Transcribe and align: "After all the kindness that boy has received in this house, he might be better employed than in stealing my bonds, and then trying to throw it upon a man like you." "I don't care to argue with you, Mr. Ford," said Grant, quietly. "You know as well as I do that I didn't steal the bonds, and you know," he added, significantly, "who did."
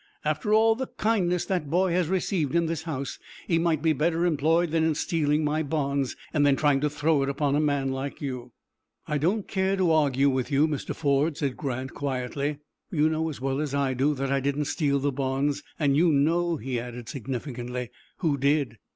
"After 0.25 0.51
all 0.51 0.73
the 0.73 0.87
kindness 0.87 1.45
that 1.45 1.69
boy 1.69 1.91
has 1.91 2.07
received 2.07 2.55
in 2.55 2.65
this 2.65 2.81
house, 2.81 3.19
he 3.47 3.59
might 3.59 3.83
be 3.83 3.93
better 3.93 4.25
employed 4.25 4.71
than 4.71 4.83
in 4.83 4.95
stealing 4.95 5.43
my 5.45 5.61
bonds, 5.61 6.15
and 6.33 6.43
then 6.43 6.55
trying 6.55 6.81
to 6.81 6.89
throw 6.89 7.21
it 7.21 7.29
upon 7.29 7.55
a 7.55 7.59
man 7.59 7.91
like 7.91 8.19
you." 8.19 8.51
"I 9.05 9.19
don't 9.19 9.47
care 9.47 9.77
to 9.77 9.91
argue 9.91 10.27
with 10.31 10.51
you, 10.51 10.67
Mr. 10.67 10.95
Ford," 10.95 11.37
said 11.37 11.55
Grant, 11.55 11.93
quietly. 11.93 12.57
"You 12.89 13.09
know 13.09 13.29
as 13.29 13.39
well 13.39 13.59
as 13.61 13.75
I 13.75 13.93
do 13.93 14.15
that 14.15 14.31
I 14.31 14.39
didn't 14.39 14.65
steal 14.65 14.97
the 14.97 15.11
bonds, 15.11 15.61
and 15.77 15.95
you 15.95 16.11
know," 16.11 16.55
he 16.57 16.79
added, 16.79 17.07
significantly, 17.07 17.91
"who 18.17 18.39
did." 18.39 18.79